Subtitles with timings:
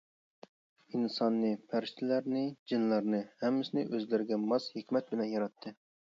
[0.95, 2.41] ئىنساننى، پەرىشتىلەرنى،
[2.73, 5.77] جىنلارنى ھەممىسىنى ئۆزلىرىگە ماس ھېكمەت بىلەن ياراتتى.